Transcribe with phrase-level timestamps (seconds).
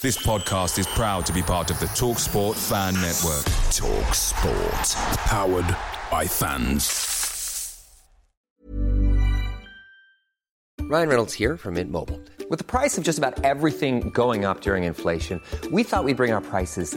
[0.00, 3.42] This podcast is proud to be part of the Talk Sport Fan Network.
[3.72, 4.88] Talk Sport.
[5.26, 5.76] Powered
[6.08, 7.84] by fans.
[10.82, 12.20] Ryan Reynolds here from Mint Mobile.
[12.48, 15.42] With the price of just about everything going up during inflation,
[15.72, 16.96] we thought we'd bring our prices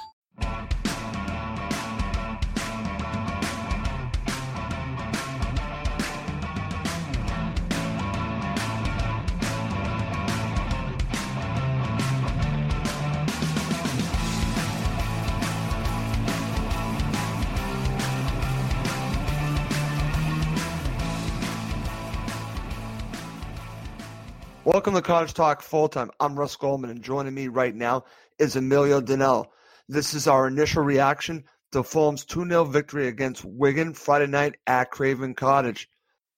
[24.63, 26.11] Welcome to Cottage Talk Full Time.
[26.19, 28.03] I'm Russ Goldman, and joining me right now
[28.37, 29.47] is Emilio Danell.
[29.89, 34.91] This is our initial reaction to Fulham's 2 0 victory against Wigan Friday night at
[34.91, 35.89] Craven Cottage.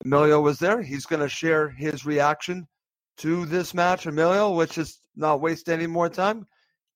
[0.05, 0.81] Emilio was there.
[0.81, 2.65] He's going to share his reaction
[3.17, 4.05] to this match.
[4.05, 6.47] Emilio, which is not waste any more time.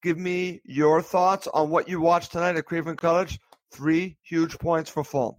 [0.01, 3.37] Give me your thoughts on what you watched tonight at Craven Cottage.
[3.73, 5.35] Three huge points for Fulham.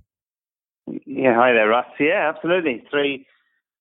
[1.07, 1.87] Yeah, hi there, Russ.
[1.99, 2.85] Yeah, absolutely.
[2.91, 3.27] Three,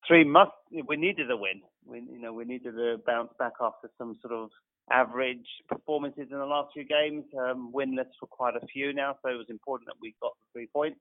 [0.08, 0.52] three must.
[0.72, 1.62] We needed a win.
[1.88, 4.50] We, you know, we needed to bounce back after some sort of
[4.92, 7.24] average performances in the last few games.
[7.38, 10.60] Um, winless for quite a few now, so it was important that we got the
[10.60, 11.00] three points.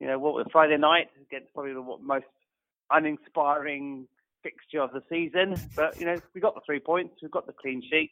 [0.00, 2.26] You know, what was Friday night against probably the most
[2.90, 4.06] uninspiring
[4.42, 7.14] fixture of the season, but you know, we got the three points.
[7.22, 8.10] We've got the clean sheet.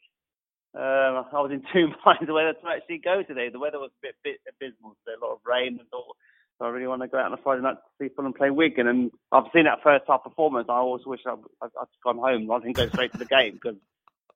[0.73, 3.49] Um, I was in two minds whether to actually go today.
[3.49, 4.95] The weather was a bit, bit abysmal.
[5.05, 5.87] So a lot of rain and
[6.61, 8.49] thought, I really want to go out on a Friday night to see Fulham play
[8.49, 8.87] Wigan.
[8.87, 10.67] And I've seen that first half performance.
[10.69, 13.53] I always wish I'd, I'd, I'd gone home rather than go straight to the game
[13.53, 13.77] because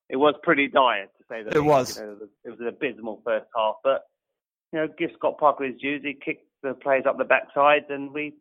[0.09, 1.55] it was pretty dire to say that.
[1.55, 1.97] It was.
[1.97, 3.75] You know, it was an abysmal first half.
[3.83, 4.03] But,
[4.73, 6.01] you know, give Scott Parker his dues.
[6.03, 8.33] He kicked the players up the backside and we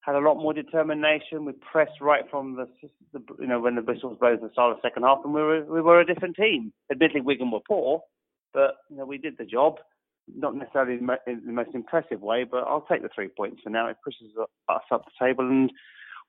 [0.00, 1.44] had a lot more determination.
[1.44, 2.66] We pressed right from the,
[3.12, 5.18] the you know, when the whistle was blown at the start of the second half
[5.24, 6.72] and we were, we were a different team.
[6.90, 8.02] Admittedly, Wigan were poor,
[8.52, 9.76] but, you know, we did the job
[10.36, 11.06] not necessarily in
[11.46, 13.88] the most impressive way, but I'll take the three points for now.
[13.88, 14.28] It pushes
[14.68, 15.70] us up the table, and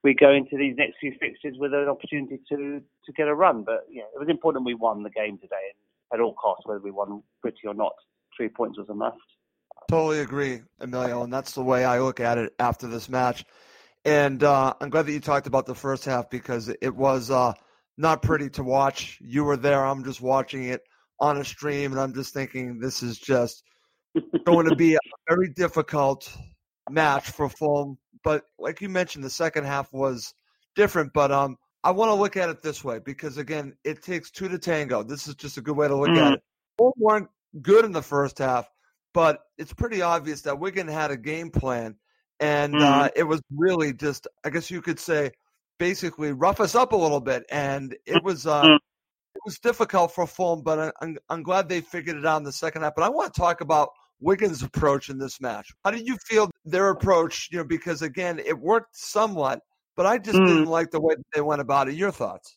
[0.02, 3.64] we go into these next few fixtures with an opportunity to to get a run.
[3.64, 5.74] But yeah, it was important we won the game today,
[6.12, 7.92] at all costs, whether we won pretty or not,
[8.36, 9.16] three points was a must.
[9.88, 13.44] Totally agree, Emilio, and that's the way I look at it after this match.
[14.04, 17.52] And uh, I'm glad that you talked about the first half because it was uh,
[17.98, 19.18] not pretty to watch.
[19.20, 19.84] You were there.
[19.84, 20.82] I'm just watching it
[21.18, 23.62] on a stream, and I'm just thinking this is just
[24.44, 24.98] going to be a
[25.28, 26.30] very difficult
[26.88, 27.98] match for Fulham.
[28.24, 30.34] But like you mentioned, the second half was
[30.74, 31.12] different.
[31.12, 34.48] But um, I want to look at it this way because again, it takes two
[34.48, 35.02] to tango.
[35.02, 36.18] This is just a good way to look Mm.
[36.26, 36.42] at it.
[36.76, 37.28] Fulham weren't
[37.62, 38.68] good in the first half,
[39.14, 41.96] but it's pretty obvious that Wigan had a game plan,
[42.38, 43.10] and uh, Mhm.
[43.16, 45.32] it was really just, I guess you could say,
[45.78, 48.46] basically rough us up a little bit, and it was.
[48.46, 48.76] Uh, Mm.
[49.34, 52.42] it was difficult for Fulham, but I- I'm, I'm glad they figured it out in
[52.42, 52.94] the second half.
[52.96, 53.90] But I want to talk about
[54.20, 55.70] Wigan's approach in this match.
[55.84, 57.48] How did you feel their approach?
[57.50, 59.60] You know, because again, it worked somewhat,
[59.96, 60.46] but I just Mm.
[60.46, 61.94] didn't like the way that they went about it.
[61.94, 62.56] Your thoughts?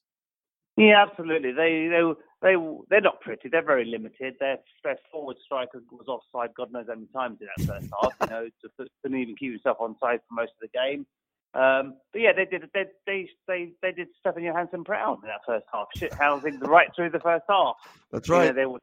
[0.76, 1.52] Yeah, absolutely.
[1.52, 2.02] They they
[2.42, 2.56] they
[2.90, 3.50] they're not pretty.
[3.50, 4.36] They're very limited.
[4.40, 6.54] Their their forward striker was offside.
[6.56, 8.14] God knows how many times in that first half.
[8.22, 11.06] You know, to, couldn't even keep himself on side for most of the game.
[11.54, 15.42] Um, but yeah, they did they they they they did Stefan Johansen proud in that
[15.46, 15.88] first half.
[16.00, 17.76] Shit housing right through the first half.
[18.12, 18.80] That's You know, they were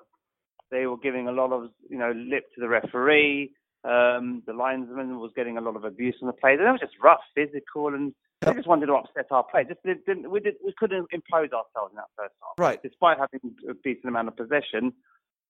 [0.70, 3.52] they were giving a lot of you know lip to the referee.
[3.82, 6.56] Um, the linesman was getting a lot of abuse on the play.
[6.56, 8.12] They were just rough, physical, and
[8.43, 9.64] they just wanted to upset our play.
[9.64, 12.58] Just didn't, we, did, we couldn't impose ourselves in that first half.
[12.58, 12.82] Right.
[12.82, 14.93] Despite having a decent amount of possession,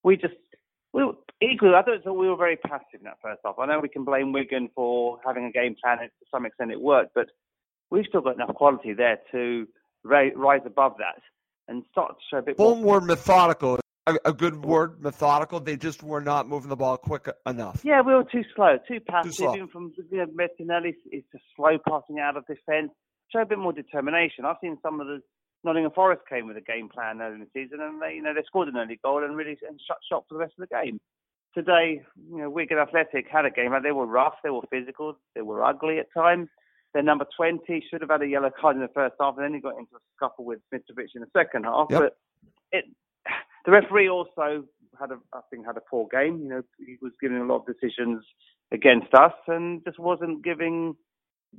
[0.05, 0.35] we just
[0.93, 1.75] we were, equally.
[1.75, 3.59] I thought we were very passive in that first half.
[3.59, 5.99] I know we can blame Wigan for having a game plan.
[6.01, 7.27] And to some extent, it worked, but
[7.91, 9.67] we've still got enough quality there to
[10.05, 11.21] ra- rise above that
[11.69, 12.75] and start to show a bit more.
[12.75, 13.79] word methodical.
[14.11, 15.61] A, a, good word, methodical.
[15.61, 17.83] They just were not moving the ball quick enough.
[17.85, 19.37] Yeah, we were too slow, too passive.
[19.37, 22.91] Too Even from you know, Martinelli, it's just slow passing out of defence.
[23.33, 24.45] Show a bit more determination.
[24.45, 25.21] I've seen some of the
[25.63, 28.35] Nottingham Forest came with a game plan early in the season, and they, you know,
[28.35, 30.75] they scored an early goal and really and shut shop for the rest of the
[30.75, 31.01] game.
[31.55, 33.73] Today, you know, Wigan Athletic had a game.
[33.83, 36.49] They were rough, they were physical, they were ugly at times.
[36.95, 39.55] Their number 20 should have had a yellow card in the first half, and then
[39.55, 41.87] he got into a scuffle with Mitrovic in the second half.
[41.91, 42.01] Yep.
[42.01, 42.17] But
[42.73, 42.85] it,
[43.65, 44.65] the referee also
[44.99, 46.41] had a, I think, had a poor game.
[46.43, 48.25] You know, he was giving a lot of decisions
[48.73, 50.95] against us, and just wasn't giving,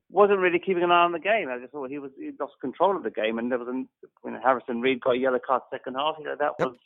[0.09, 1.49] wasn't really keeping an eye on the game.
[1.49, 3.87] I just thought he was he lost control of the game, and there was an,
[4.21, 6.15] when Harrison Reed got a yellow card second half.
[6.19, 6.69] You know, that Yep.
[6.69, 6.77] was.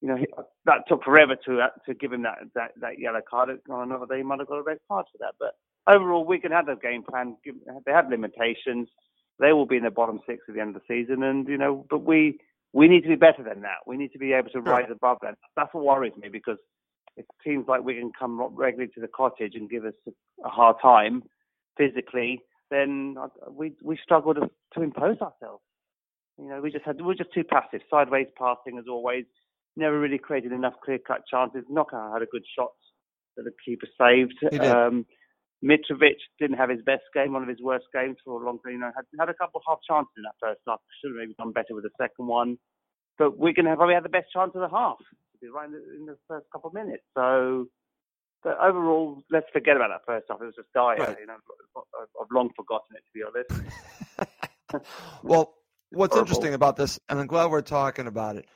[0.00, 0.26] You know, he,
[0.64, 3.50] that took forever to uh, to give him that, that, that yellow card.
[3.68, 5.34] On another day, he might have got a red card for that.
[5.40, 5.54] But
[5.92, 7.36] overall, Wigan had a game plan.
[7.84, 8.88] They had limitations.
[9.40, 11.58] They will be in the bottom six at the end of the season, and you
[11.58, 12.38] know, but we
[12.72, 13.78] we need to be better than that.
[13.86, 15.36] We need to be able to rise above that.
[15.56, 16.58] That's what worries me because
[17.16, 19.94] it seems like we can come regularly to the cottage and give us
[20.44, 21.22] a hard time
[21.76, 22.40] physically.
[22.70, 23.16] Then
[23.50, 25.62] we we struggle to, to impose ourselves.
[26.38, 29.24] You know, we just had we we're just too passive, sideways passing as always.
[29.76, 31.62] Never really created enough clear-cut chances.
[31.70, 32.72] Knockaert had a good shot
[33.36, 34.34] that the keeper saved.
[34.60, 35.06] Um,
[35.64, 38.74] Mitrovic didn't have his best game, one of his worst games for a long time.
[38.74, 40.80] You know, had, had a couple of half chances in that first half.
[41.02, 42.58] Should have maybe done better with the second one.
[43.18, 44.98] But Wigan have probably had the best chance of the half,
[45.40, 47.02] be right in the, in the first couple of minutes.
[47.16, 47.66] So,
[48.44, 50.40] but overall, let's forget about that first half.
[50.40, 50.96] It was just dire.
[50.98, 51.16] Right.
[51.20, 54.86] You know, I've- I've long forgotten it, to be honest.
[55.22, 55.54] Well,
[55.90, 56.28] what's Horrible.
[56.28, 58.46] interesting about this, and I'm glad we're talking about it,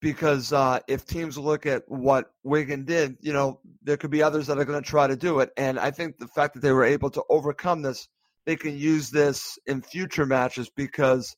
[0.00, 4.46] because uh, if teams look at what Wigan did, you know, there could be others
[4.46, 5.50] that are going to try to do it.
[5.56, 8.08] And I think the fact that they were able to overcome this,
[8.46, 11.36] they can use this in future matches because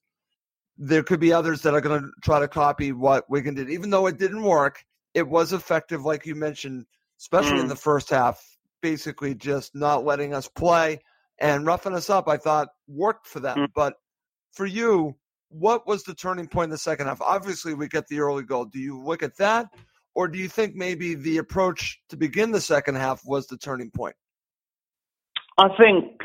[0.76, 3.70] there could be others that are going to try to copy what Wigan did.
[3.70, 4.84] Even though it didn't work,
[5.14, 6.86] it was effective, like you mentioned,
[7.18, 7.70] especially in Mm.
[7.70, 8.42] the first half,
[8.80, 11.00] basically just not letting us play
[11.38, 12.28] and roughing us up.
[12.28, 13.58] I thought worked for them.
[13.58, 13.68] Mm.
[13.74, 13.94] But
[14.52, 15.16] for you,
[15.50, 17.20] what was the turning point in the second half?
[17.20, 18.64] Obviously, we get the early goal.
[18.64, 19.66] Do you look at that,
[20.14, 23.90] or do you think maybe the approach to begin the second half was the turning
[23.90, 24.14] point?
[25.58, 26.20] I think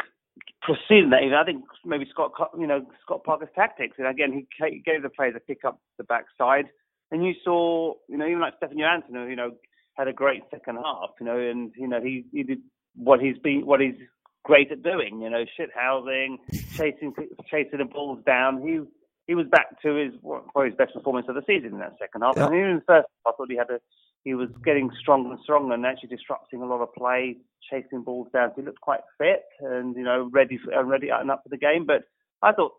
[0.61, 5.03] proceeding that, I think maybe Scott, you know, Scott Parker's tactics, and again, he gave
[5.03, 6.65] the players a pick up the backside,
[7.11, 9.51] and you saw, you know, even like Stefan Johansen, who, you know,
[9.95, 12.59] had a great second half, you know, and you know he he did
[12.95, 13.95] what he's been what he's
[14.43, 16.37] great at doing, you know, shit housing,
[16.75, 17.13] chasing
[17.49, 18.61] chasing the balls down.
[18.61, 18.81] He
[19.27, 22.21] he was back to his probably his best performance of the season in that second
[22.21, 22.35] half.
[22.37, 22.47] Yeah.
[22.47, 23.79] And even in the first, half, I thought he had a
[24.23, 27.37] he was getting stronger and stronger and actually disrupting a lot of play,
[27.69, 28.49] chasing balls down.
[28.49, 31.49] So he looked quite fit and you know ready for, and ready and up for
[31.49, 31.85] the game.
[31.85, 32.03] But
[32.41, 32.73] I thought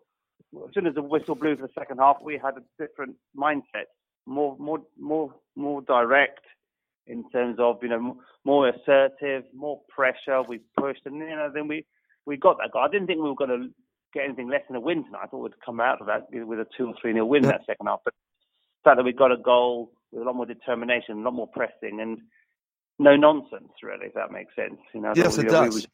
[0.67, 3.87] as soon as the whistle blew for the second half, we had a different mindset,
[4.25, 6.45] more more more more direct
[7.07, 10.41] in terms of you know more assertive, more pressure.
[10.43, 11.85] We pushed and you know then we
[12.25, 12.83] we got that goal.
[12.83, 13.69] I didn't think we were going to
[14.17, 15.21] get anything less than a win tonight.
[15.23, 17.49] I thought we'd come out of that with a two or three nil win in
[17.49, 17.99] that second half.
[18.03, 18.13] But
[18.83, 21.47] the fact that we got a goal with a lot more determination, a lot more
[21.47, 22.19] pressing, and
[22.99, 24.79] no nonsense really, if that makes sense.
[24.93, 25.75] You know, Yes, thought, it you we does.
[25.75, 25.87] was-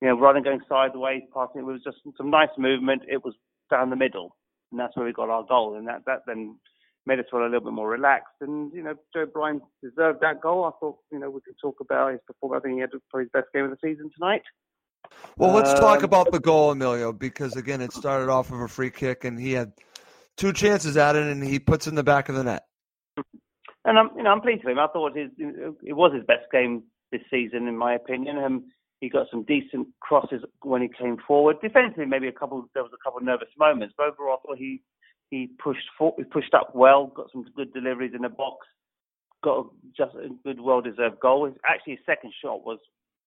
[0.00, 3.02] you know, rather than going sideways, passing, it was just some nice movement.
[3.08, 3.34] It was
[3.68, 4.36] down the middle,
[4.70, 5.74] and that's where we got our goal.
[5.76, 6.56] And that, that then
[7.04, 8.36] made us feel a little bit more relaxed.
[8.40, 10.66] And you know, Joe Bryan deserved that goal.
[10.66, 12.60] I thought, you know, we could talk about his performance.
[12.60, 14.42] I think he had probably his best game of the season tonight.
[15.36, 18.68] Well, let's talk Um, about the goal, Emilio, because again, it started off of a
[18.68, 19.72] free kick, and he had
[20.36, 22.64] two chances at it, and he puts in the back of the net.
[23.84, 24.78] And I'm, you know, I'm pleased with him.
[24.78, 28.36] I thought his, it was his best game this season, in my opinion.
[28.38, 28.64] Um,
[29.00, 31.56] he got some decent crosses when he came forward.
[31.62, 32.68] Defensively, maybe a couple.
[32.74, 34.82] There was a couple of nervous moments, but overall, I thought he
[35.30, 37.06] he pushed for, he pushed up well.
[37.06, 38.66] Got some good deliveries in the box.
[39.44, 39.64] Got a,
[39.96, 41.46] just a good, well-deserved goal.
[41.46, 42.78] His, actually, his second shot was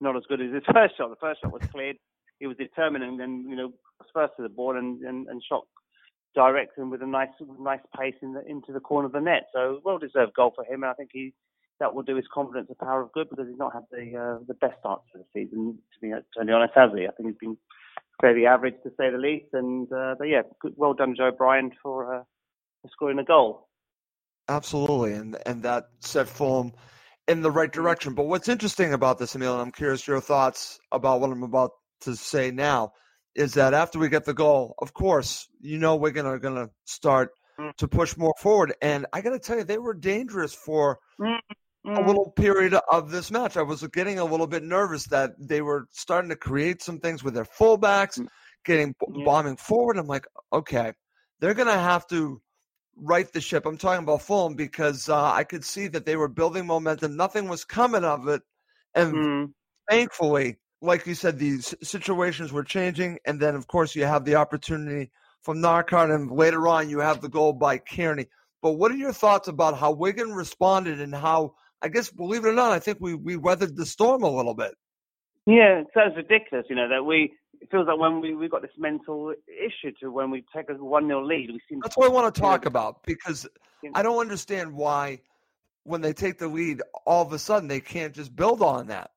[0.01, 1.10] not as good as his first shot.
[1.10, 1.98] The first shot was cleared.
[2.39, 5.41] He was determined and then you know was first to the ball and, and, and
[5.48, 5.65] shot
[6.34, 7.29] direct and with a nice
[7.60, 9.48] nice pace in the, into the corner of the net.
[9.53, 10.84] So well deserved goal for him.
[10.84, 11.34] And I think he
[11.79, 14.43] that will do his confidence a power of good because he's not had the uh,
[14.48, 15.77] the best start to the season.
[15.93, 17.08] To be totally honest, has he?
[17.08, 17.58] I think he's been
[18.22, 19.48] fairly average to say the least.
[19.53, 22.24] And uh, but yeah, good, well done, Joe Bryan, for, uh,
[22.81, 23.67] for scoring a goal.
[24.48, 26.72] Absolutely, and and that set Fulham
[27.31, 28.13] in the right direction.
[28.13, 31.71] But what's interesting about this, Emil, and I'm curious your thoughts about what I'm about
[32.01, 32.91] to say now,
[33.35, 37.31] is that after we get the goal, of course, you know we're gonna gonna start
[37.59, 37.75] Mm.
[37.77, 38.73] to push more forward.
[38.81, 41.39] And I got to tell you, they were dangerous for Mm.
[41.85, 43.57] a little period of this match.
[43.57, 47.23] I was getting a little bit nervous that they were starting to create some things
[47.23, 48.25] with their fullbacks,
[48.63, 48.95] getting
[49.25, 49.97] bombing forward.
[49.97, 50.93] I'm like, okay,
[51.39, 52.41] they're gonna have to
[53.01, 53.65] right the ship.
[53.65, 57.17] I'm talking about Fulham because uh, I could see that they were building momentum.
[57.17, 58.41] Nothing was coming of it,
[58.96, 59.53] and Mm.
[59.89, 63.20] thankfully, like you said, these situations were changing.
[63.25, 67.22] And then, of course, you have the opportunity from Knockaert, and later on, you have
[67.22, 68.27] the goal by Cairney.
[68.62, 72.50] But what are your thoughts about how Wigan responded and how, I guess, believe it
[72.50, 74.75] or not, I think we, we weathered the storm a little bit.
[75.48, 78.63] Yeah, it sounds ridiculous, you know, that we, it feels like when we, we got
[78.63, 82.10] this mental issue to when we take a 1 0 lead, we seem That's what
[82.10, 83.48] I want to talk about because
[83.94, 85.22] I don't understand why,
[85.84, 89.12] when they take the lead, all of a sudden they can't just build on that.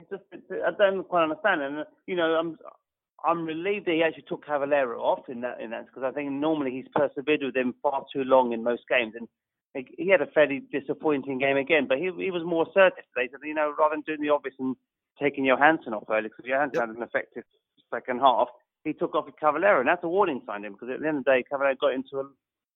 [0.00, 1.62] it's just, it's, I don't quite understand.
[1.62, 2.58] And, you know, I'm,
[3.24, 6.30] I'm relieved that he actually took Cavaleiro off in that, in that, because I think
[6.30, 9.14] normally he's persevered with him far too long in most games.
[9.18, 9.28] And
[9.74, 13.28] he- he had a fairly disappointing game again, but he, he was more assertive today.
[13.32, 14.76] So, you know, rather than doing the obvious and
[15.20, 16.88] taking Johansen off early, because Johansen Yep.
[16.88, 17.44] had an effective
[17.92, 18.48] second half,
[18.84, 21.08] he took off with Cavaleiro, and that's a warning sign to him, because at the
[21.08, 22.26] end of the day, Cavaleiro got into a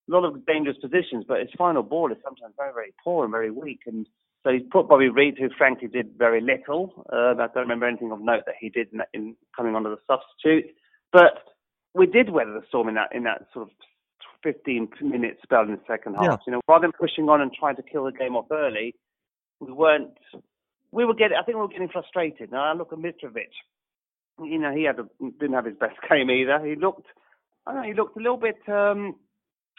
[0.09, 3.51] lot of dangerous positions, but his final ball is sometimes very, very poor and very
[3.51, 3.81] weak.
[3.87, 4.07] And
[4.43, 7.07] so he's put Bobby Reid, who frankly did very little.
[7.13, 9.99] Uh, I don't remember anything of note that he did in, in coming onto the
[10.07, 10.75] substitute.
[11.13, 11.55] But
[11.95, 13.75] we did weather the storm in that in that sort of
[14.43, 16.25] 15 minute spell in the second half.
[16.25, 16.37] Yeah.
[16.47, 18.95] You know, rather than pushing on and trying to kill the game off early,
[19.61, 20.11] we weren't.
[20.93, 21.37] We were getting.
[21.41, 22.53] I think we were getting frustrated.
[22.53, 23.53] Now I look at Mitrovic.
[24.43, 25.07] You know, he had a,
[25.41, 26.65] didn't have his best game either.
[26.65, 27.07] He looked.
[27.67, 27.83] I know.
[27.83, 29.17] He looked a little bit um,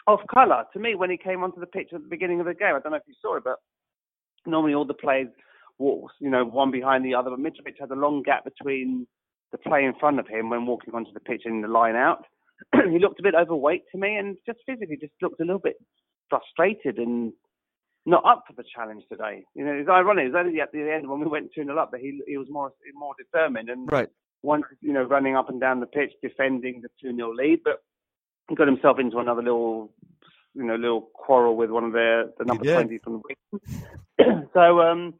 [0.06, 2.54] off colour to me when he came onto the pitch at the beginning of the
[2.54, 2.74] game.
[2.74, 3.56] I don't know if you saw it, but
[4.46, 5.28] normally all the players
[5.78, 7.30] walk, you know, one behind the other.
[7.30, 9.06] But Mitrovic had a long gap between
[9.52, 12.24] the play in front of him when walking onto the pitch and the line out.
[12.90, 15.76] he looked a bit overweight to me, and just physically, just looked a little bit
[16.28, 17.32] frustrated and
[18.06, 19.44] not up for the challenge today.
[19.54, 20.24] You know, it's ironic.
[20.26, 22.36] It was only at the end when we went two 0 up that he he
[22.36, 24.08] was more more determined and Right.
[24.42, 27.82] once you know running up and down the pitch defending the two 0 lead, but
[28.48, 29.92] he got himself into another little
[30.54, 32.74] you know little quarrel with one of their the number did.
[32.74, 33.62] twenty from the week.
[34.52, 35.14] so um,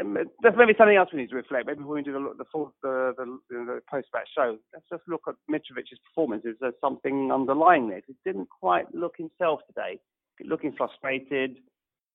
[0.00, 1.66] um, there's maybe something else we need to reflect.
[1.66, 5.02] Maybe when we do the the full the the, the post match show, let's just
[5.08, 6.44] look at Mitrovic's performance.
[6.44, 8.02] Is there something underlying there?
[8.06, 9.98] He didn't quite look himself today.
[10.44, 11.58] Looking frustrated,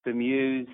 [0.03, 0.69] bemused,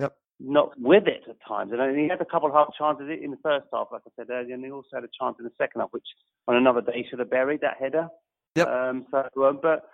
[0.00, 0.16] Yep.
[0.40, 1.72] not with it at times.
[1.72, 4.30] And he had a couple of half chances in the first half, like I said
[4.30, 6.06] earlier, and he also had a chance in the second half, which
[6.48, 8.08] on another day he should have buried that header.
[8.56, 8.68] Yep.
[8.68, 9.84] Um, so, uh, but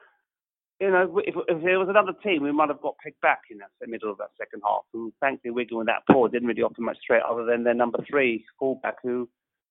[0.81, 3.59] you know, if, if there was another team, we might have got picked back in
[3.59, 4.83] that the middle of that second half.
[4.95, 7.99] And thankfully, Wigan with that poor didn't really offer much threat other than their number
[8.09, 9.29] three fullback, who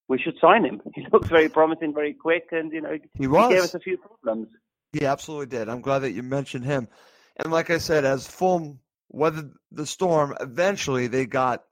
[0.08, 0.82] we should sign him.
[0.96, 3.50] He looks very promising, very quick, and you know, He was.
[3.52, 4.48] gave us a few problems.
[4.94, 5.70] He absolutely did.
[5.70, 6.88] I'm glad that you mentioned him.
[7.44, 8.80] And like I said, as Fulham
[9.10, 11.64] weathered the storm, eventually they got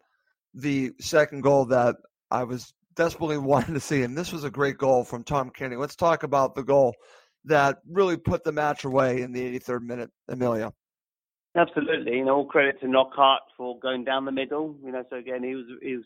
[0.54, 1.96] the second goal that
[2.32, 4.02] I was desperately wanting to see.
[4.02, 5.80] And this was a great goal from Tom Cairney.
[5.80, 6.96] Let's talk about the goal
[7.46, 10.74] that really put the match away in the 83rd minute, Amelia.
[11.56, 14.76] Absolutely, know, all credit to Knockaert for going down the middle.
[14.84, 16.06] You know, so again, he was he was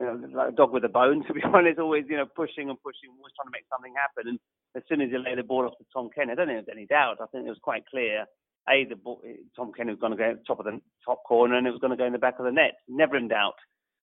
[0.00, 1.24] you know like a dog with a bone.
[1.28, 4.30] To be honest, always you know pushing and pushing, always trying to make something happen.
[4.30, 4.38] And
[4.74, 6.72] as soon as he laid the ball off to Tom Cairney, I don't think there
[6.72, 7.18] was any doubt.
[7.20, 8.24] I think it was quite clear.
[8.68, 9.20] A, the ball,
[9.56, 11.70] Tom Cairney was going to go at the top of the top corner, and it
[11.70, 12.74] was going to go in the back of the net.
[12.88, 13.54] Never in doubt.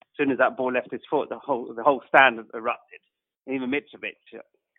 [0.02, 3.00] As soon as that ball left his foot, the whole the whole stand erupted.
[3.48, 4.18] Even Mitrovic,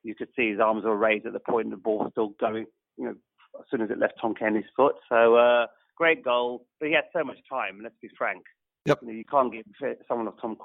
[0.03, 2.67] you could see his arms were raised at the point the ball was still going.
[2.99, 3.15] You know,
[3.59, 4.97] as soon as it left Tom Cairney's foot.
[5.09, 7.81] So uh, great goal, but he had so much time.
[7.83, 8.43] Let's be frank,
[8.87, 8.99] Yep.
[9.03, 9.65] you, know, you can't give
[10.09, 10.57] someone of Tom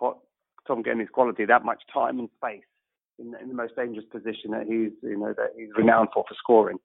[0.67, 2.63] Tom Cairney's quality that much time and space
[3.19, 6.35] in, in the most dangerous position that he's you know that he's renowned for for
[6.35, 6.77] scoring.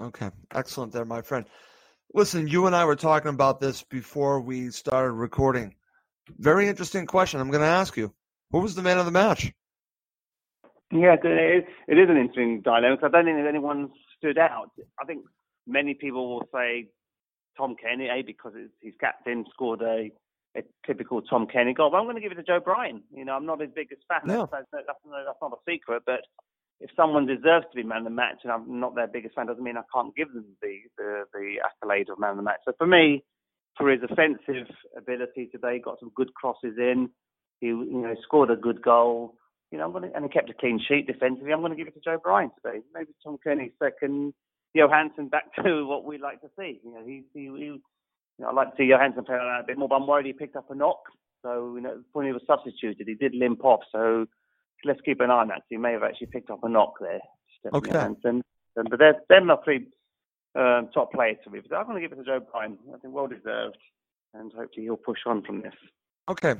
[0.00, 1.46] Okay, excellent there, my friend.
[2.14, 5.74] Listen, you and I were talking about this before we started recording.
[6.38, 7.40] Very interesting question.
[7.40, 8.12] I'm going to ask you.
[8.50, 9.52] Who was the man of the match?
[10.92, 12.96] Yeah, it is, it is an interesting dilemma.
[12.98, 14.70] 'cause I don't think anyone stood out.
[15.00, 15.24] I think
[15.66, 16.88] many people will say
[17.56, 20.10] Tom Cairney, A, because he's captain, scored a,
[20.54, 21.90] a typical Tom Cairney goal.
[21.90, 23.02] But I'm going to give it to Joe Bryan.
[23.10, 24.20] You know, I'm not his biggest fan.
[24.26, 24.48] No.
[24.52, 26.02] That's, that's, that's, that's not a secret.
[26.04, 26.20] But
[26.82, 29.46] if someone deserves to be man of the match and I'm not their biggest fan,
[29.46, 32.60] doesn't mean I can't give them the, the, the accolade of man of the match.
[32.64, 33.22] So for me,
[33.78, 37.08] for his offensive ability today, got some good crosses in.
[37.60, 39.36] He, you know, scored a good goal.
[39.70, 41.52] You know, I'm to, and he kept a clean sheet defensively.
[41.52, 42.80] I'm going to give it to Joe Bryan today.
[42.92, 44.34] Maybe Tom Cairney second.
[44.76, 46.80] Johansen back to what we like to see.
[46.84, 47.80] You know, he, he, he you
[48.38, 50.56] know, I'd like to see Johansen play a bit more, but I'm worried he picked
[50.56, 51.00] up a knock.
[51.42, 53.80] So, you know, when he was substituted, he did limp off.
[53.92, 54.26] So
[54.84, 55.58] let's keep an eye on that.
[55.60, 57.20] So he may have actually picked up a knock there.
[57.72, 57.90] Okay.
[57.90, 58.42] Johansen.
[58.76, 59.86] Um, But they're, they're my three
[60.54, 61.60] um, top players to me.
[61.68, 62.78] But I'm going to give it to Joe Bryan.
[62.94, 63.78] I think well deserved.
[64.34, 65.74] And hopefully he'll push on from this.
[66.28, 66.54] Okay.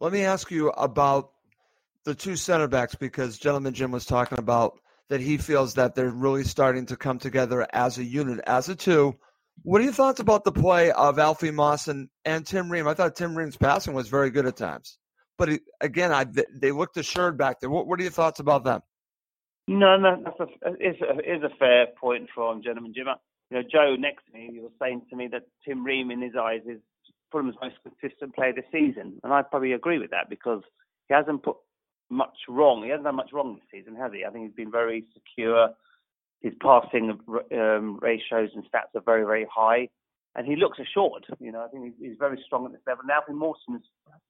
[0.00, 1.30] Let me ask you about
[2.04, 6.10] the two center backs because Gentleman Jim was talking about that he feels that they're
[6.10, 9.16] really starting to come together as a unit, as a two.
[9.62, 12.86] What are your thoughts about the play of Alfie Mawson and Tim Ream?
[12.86, 14.98] I thought Tim Ream's passing was very good at times.
[15.38, 17.70] But it, again, I, they looked assured back there.
[17.70, 18.82] What, what are your thoughts about them?
[19.68, 23.06] No, no, that's a, is a, is a fair point from Gentleman Jim.
[23.50, 26.20] You know, Joe next to me, he was saying to me that Tim Ream, in
[26.20, 26.80] his eyes, is
[27.30, 30.62] Fulham's most consistent player this season, and I probably agree with that because
[31.08, 31.56] he hasn't put
[32.10, 32.82] much wrong.
[32.82, 34.24] He hasn't done much wrong this season, has he?
[34.24, 35.70] I think he's been very secure.
[36.40, 37.18] His passing
[37.52, 39.88] um, ratios and stats are very, very high,
[40.34, 41.26] and he looks assured.
[41.40, 43.04] You know, I think he's, he's very strong at this level.
[43.06, 43.84] Now, think Mawson's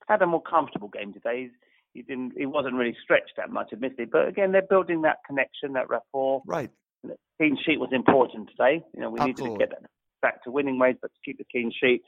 [0.09, 1.43] had a more comfortable game today.
[1.43, 1.51] He's,
[1.95, 4.07] he didn't, he wasn't really stretched that much, admittedly.
[4.07, 6.43] But again, they're building that connection, that rapport.
[6.47, 6.71] Right.
[7.03, 8.85] The clean sheet was important today.
[8.95, 9.45] You know, we Absolutely.
[9.45, 9.91] needed to get that
[10.21, 12.03] back to winning ways, but to keep the clean sheet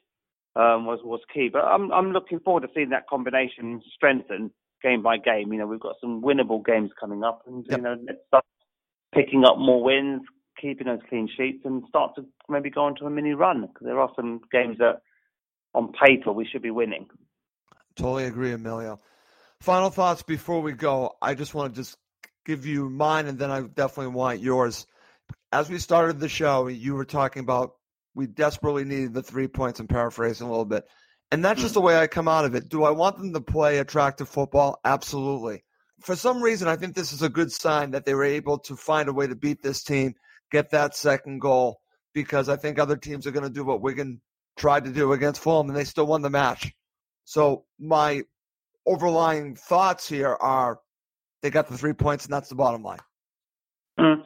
[0.56, 1.48] um, was was key.
[1.52, 4.50] But I'm I'm looking forward to seeing that combination strengthen
[4.82, 5.52] game by game.
[5.52, 7.78] You know, we've got some winnable games coming up, and Yep.
[7.78, 8.44] you know, let's start
[9.14, 10.22] picking up more wins,
[10.60, 14.00] keeping those clean sheets, and start to maybe go into a mini run because there
[14.00, 15.00] are some games that,
[15.74, 17.06] on paper, we should be winning.
[17.96, 19.00] Totally agree, Emilio.
[19.60, 21.16] Final thoughts before we go.
[21.20, 21.96] I just want to just
[22.46, 24.86] give you mine, and then I definitely want yours.
[25.52, 27.72] As we started the show, you were talking about
[28.14, 29.80] we desperately needed the three points.
[29.80, 30.84] I'm paraphrasing a little bit,
[31.30, 31.80] and that's just hmm.
[31.80, 32.68] the way I come out of it.
[32.68, 34.80] Do I want them to play attractive football?
[34.84, 35.62] Absolutely.
[36.00, 38.76] For some reason, I think this is a good sign that they were able to
[38.76, 40.14] find a way to beat this team,
[40.50, 41.80] get that second goal,
[42.12, 44.20] because I think other teams are going to do what Wigan
[44.56, 46.72] tried to do against Fulham, and they still won the match.
[47.24, 48.22] So my
[48.86, 50.80] overlying thoughts here are
[51.42, 52.98] they got the three points, and that's the bottom line.
[53.98, 54.22] Mm.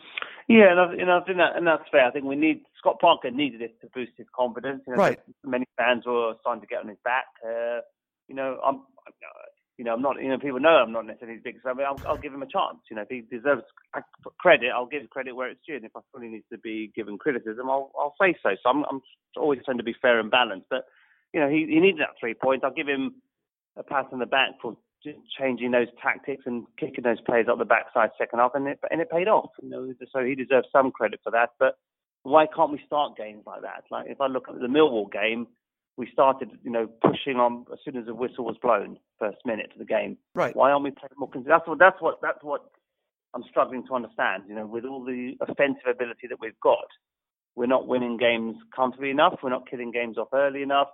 [0.49, 2.07] Yeah, and I, and I think that and that's fair.
[2.07, 4.83] I think we need Scott Parker needed this to boost his confidence.
[4.87, 5.19] You know, Right.
[5.43, 7.27] Many fans were starting to get on his back.
[7.45, 7.81] Uh,
[8.29, 8.83] you know, I'm.
[9.77, 10.23] You know, I'm not.
[10.23, 12.43] You know, people know I'm not necessarily his biggest fan, but I'll, I'll give him
[12.43, 12.79] a chance.
[12.89, 13.63] You know, if he deserves
[14.39, 15.77] credit, I'll give credit where it's due.
[15.77, 18.51] And if I feel he needs to be given criticism, I'll, I'll say so.
[18.63, 19.01] So I'm, I'm
[19.37, 20.67] always trying to be fair and balanced.
[20.71, 20.85] But
[21.33, 22.63] you know, he, he needed that three points.
[22.65, 23.15] I'll give him
[23.77, 24.77] a pat on the back for
[25.39, 29.01] changing those tactics and kicking those players up the backside second half, and it and
[29.01, 29.51] it paid off.
[29.61, 31.51] You know, so he deserves some credit for that.
[31.59, 31.75] But
[32.23, 33.85] why can't we start games like that?
[33.91, 35.47] Like if I look at the Millwall game,
[35.97, 39.71] we started, you know, pushing on as soon as the whistle was blown, first minute
[39.73, 40.17] of the game.
[40.35, 40.55] Right.
[40.55, 41.31] Why aren't we playing more?
[41.31, 42.63] cons- That's what that's what that's what
[43.35, 44.45] I'm struggling to understand.
[44.49, 46.87] You know, with all the offensive ability that we've got,
[47.55, 49.39] we're not winning games comfortably enough.
[49.43, 50.89] We're not killing games off early enough.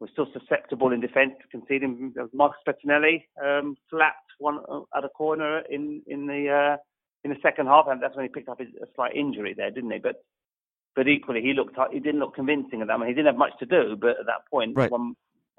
[0.00, 2.12] We're still susceptible in defence to conceding.
[2.34, 6.76] Marcus Bettinelli um, slapped one uh, at a corner in in the uh,
[7.24, 9.70] in the second half, and that's when he picked up his, a slight injury there,
[9.70, 9.98] didn't he?
[9.98, 10.22] But
[10.96, 12.98] but equally, he looked he didn't look convincing at that.
[12.98, 14.90] Mean, he didn't have much to do, but at that point, Right.
[14.90, 15.14] one,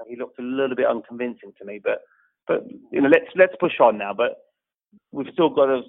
[0.07, 1.79] he looked a little bit unconvincing to me.
[1.81, 2.01] But
[2.47, 4.13] but you know, let's let's push on now.
[4.13, 4.37] But
[5.11, 5.83] we've still got to.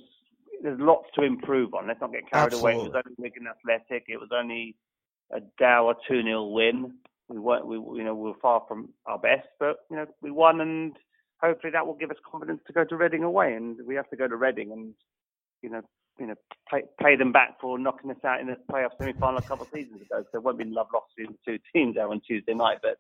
[0.63, 1.87] There's lots to improve on.
[1.87, 2.73] Let's not get carried away.
[2.75, 4.05] It was only Wigan Athletic.
[4.09, 4.77] It was only
[5.33, 6.99] a Dower two 0 win.
[7.29, 7.67] We weren't.
[7.67, 10.95] We you know we were far from our best, but you know we won, and
[11.41, 13.55] hopefully that will give us confidence to go to Reading away.
[13.55, 14.93] And we have to go to Reading and
[15.63, 15.81] you know
[16.19, 16.35] you know
[16.71, 19.65] pay, pay them back for knocking us out in the playoff semi final a couple
[19.65, 20.25] of seasons ago.
[20.31, 22.99] So it won't be love lost between the two teams there on Tuesday night, but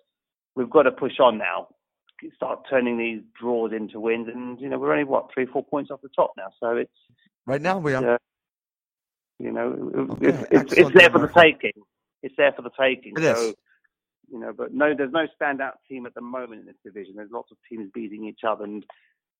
[0.54, 1.68] we've got to push on now.
[2.34, 5.90] Start turning these draws into wins, and you know we're only what three, four points
[5.90, 6.48] off the top now.
[6.60, 6.90] So it's
[7.46, 8.14] Right now, we are.
[8.14, 8.18] uh,
[9.38, 11.72] you know Okay, it's, it's, it's there for the taking.
[12.22, 13.14] It's there for the taking.
[13.16, 13.54] It so is.
[14.30, 17.14] you know, but no, there's no standout team at the moment in this division.
[17.16, 18.84] There's lots of teams beating each other, and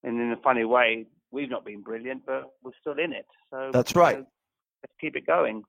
[0.03, 3.25] and in a funny way, we've not been brilliant, but we're still in it.
[3.51, 4.17] So That's right.
[4.19, 4.25] know,
[4.83, 5.63] let's keep it going.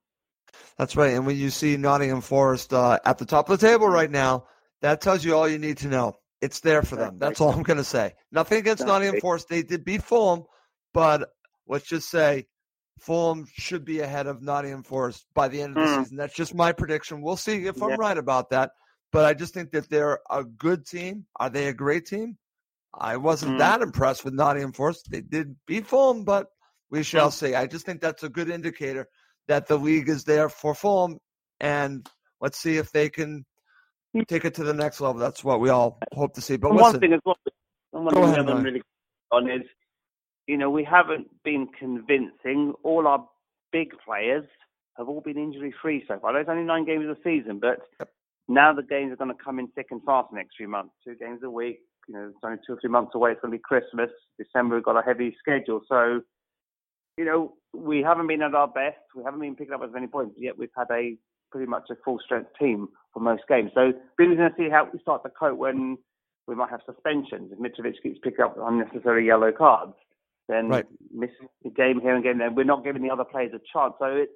[0.76, 1.12] That's right.
[1.14, 4.46] And when you see Nottingham Forest uh, at the top of the table right now,
[4.82, 6.16] that tells you all you need to know.
[6.40, 7.18] It's there for them.
[7.18, 8.14] That's all I'm going to say.
[8.32, 8.92] Nothing against Exactly.
[8.92, 9.48] Nottingham Forest.
[9.48, 10.44] They did beat Fulham,
[10.94, 11.28] but
[11.68, 12.46] let's just say
[12.98, 16.02] Fulham should be ahead of Nottingham Forest by the end of the Hmm.
[16.02, 16.16] season.
[16.16, 17.20] That's just my prediction.
[17.20, 17.96] We'll see if I'm Yeah.
[17.96, 18.72] right about that.
[19.12, 21.26] But I just think that they're a good team.
[21.36, 22.38] Are they a great team?
[22.94, 23.58] I wasn't Hmm.
[23.58, 25.10] that impressed with Nottingham Forest.
[25.10, 26.48] They did beat Fulham, but
[26.90, 27.34] we shall Hmm.
[27.34, 27.54] see.
[27.54, 29.08] I just think that's a good indicator
[29.48, 31.18] that the league is there for Fulham,
[31.60, 32.08] and
[32.40, 33.44] let's see if they can
[34.28, 35.20] take it to the next level.
[35.20, 36.56] That's what we all hope to see.
[36.56, 37.36] But listen, one thing as well,
[37.92, 38.82] one thing ahead, haven't really
[39.30, 39.62] on is,
[40.46, 42.74] you know, we haven't been convincing.
[42.82, 43.28] All our
[43.72, 44.44] big players
[44.96, 46.32] have all been injury free so far.
[46.32, 47.78] There's only nine games of the season, but
[48.48, 50.92] Now the games are going to come in thick and fast next few months.
[51.04, 51.78] Two games a week.
[52.08, 53.32] You know, it's only two or three months away.
[53.32, 54.10] It's going to be Christmas.
[54.38, 55.80] December we've got a heavy schedule.
[55.88, 56.20] So,
[57.16, 58.98] you know, we haven't been at our best.
[59.14, 60.34] We haven't been picking up as many points.
[60.38, 61.16] Yet we've had a
[61.50, 63.70] pretty much a full strength team for most games.
[63.74, 65.98] So, we're going to see how we start to cope when
[66.46, 67.52] we might have suspensions.
[67.52, 69.94] If Mitrovic keeps picking up unnecessary yellow cards,
[70.48, 70.86] then Right.
[71.12, 72.50] missing a game here and game there.
[72.50, 73.94] We're not giving the other players a chance.
[74.00, 74.32] So it's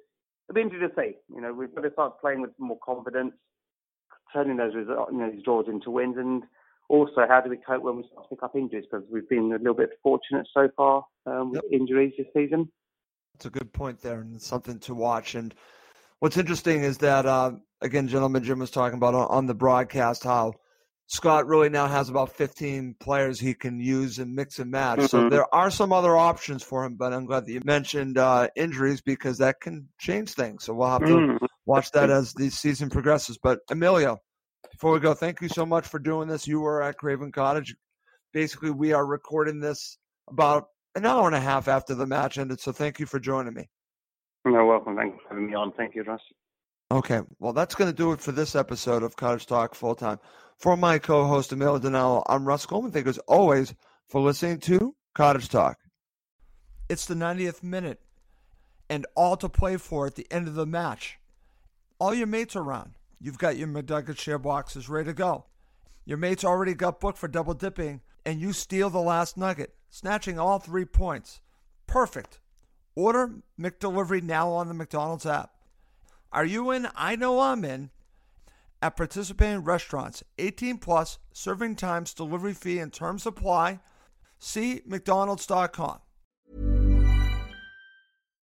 [0.47, 1.17] it'll be interesting to see.
[1.33, 3.33] You know, we've got to start playing with more confidence,
[4.31, 6.43] turning those results, you know, these draws into wins, and
[6.89, 8.85] also how do we cope when we start to pick up injuries?
[8.89, 12.71] Because we've been a little bit fortunate so far um, with injuries this season.
[13.33, 15.35] That's a good point there, and something to watch.
[15.35, 15.53] And
[16.19, 20.23] what's interesting is that, uh, again, gentleman Jim was talking about on, on the broadcast
[20.23, 20.53] how
[21.07, 25.01] Scott really now has about 15 players he can use and mix and match.
[25.03, 25.29] So Mhm.
[25.29, 29.01] there are some other options for him, but I'm glad that you mentioned uh, injuries
[29.01, 30.63] because that can change things.
[30.63, 31.47] So we'll have to Mm.
[31.65, 33.37] watch that as the season progresses.
[33.37, 34.17] But Emilio,
[34.71, 36.47] before we go, thank you so much for doing this.
[36.47, 37.75] You were at Craven Cottage.
[38.33, 39.97] Basically, we are recording this
[40.29, 42.59] about an hour and a half after the match ended.
[42.59, 43.69] So thank you for joining me.
[44.45, 44.95] You're welcome.
[44.95, 45.71] Thanks for having me on.
[45.73, 46.21] Thank you, Russ.
[46.91, 50.19] Okay, well, that's going to do it for this episode of Cottage Talk Full Time.
[50.57, 52.91] For my co host, Emilio Danello, I'm Russ Coleman.
[52.91, 53.73] Thank you as always
[54.07, 55.77] for listening to Cottage Talk.
[56.87, 57.99] It's the 90th minute
[58.89, 61.17] and all to play for at the end of the match.
[61.99, 62.93] All your mates are around.
[63.19, 65.45] You've got your McNugget share boxes ready to go.
[66.05, 70.37] Your mates already got booked for double dipping, and you steal the last nugget, snatching
[70.37, 71.41] all three points.
[71.87, 72.39] Perfect.
[72.95, 75.51] Order McDelivery now on the McDonald's app.
[76.31, 76.87] Are you in?
[76.95, 77.89] I know I'm in.
[78.81, 83.79] At participating restaurants, 18 plus, serving times, delivery fee, and terms apply.
[84.37, 85.99] See McDonald's.com.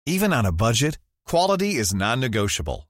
[0.06, 2.90] Even on a budget, quality is non-negotiable.